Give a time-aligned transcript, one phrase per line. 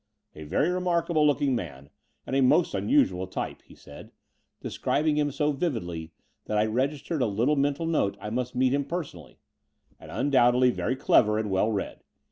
[0.33, 1.91] A very remarkable looking man
[2.25, 4.11] and a most unusual type," he said,
[4.59, 6.11] describing him so vividly
[6.45, 9.37] that I registered a little mental note I must meet him personally,
[9.99, 12.03] and undoubtedly very clever and well read.